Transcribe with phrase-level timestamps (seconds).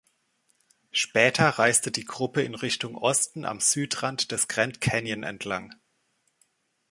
[0.89, 5.75] Später reiste die Gruppe in Richtung Osten am Südrand des Grand Canyon entlang.